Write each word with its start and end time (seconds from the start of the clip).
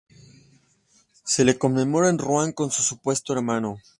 Se 1.25 1.45
le 1.45 1.59
conmemora 1.59 2.09
en 2.09 2.17
Ruan, 2.17 2.53
con 2.53 2.71
su 2.71 2.81
supuesto 2.81 3.33
hermano. 3.33 3.77